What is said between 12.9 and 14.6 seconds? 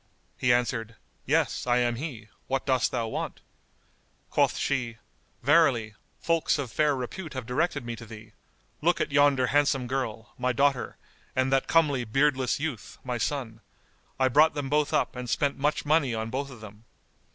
my son; I brought